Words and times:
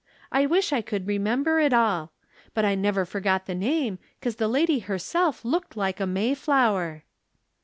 I 0.31 0.47
wish 0.47 0.73
I 0.73 0.81
could 0.81 1.05
re 1.05 1.19
member 1.19 1.59
it 1.59 1.73
all. 1.73 2.11
But 2.55 2.65
I 2.65 2.73
never 2.73 3.05
forgot 3.05 3.45
the 3.45 3.53
name, 3.53 3.99
'cause 4.19 4.37
the 4.37 4.47
lady 4.47 4.79
herself 4.79 5.45
looked 5.45 5.77
like 5.77 5.99
a 5.99 6.07
Mayflower." 6.07 7.03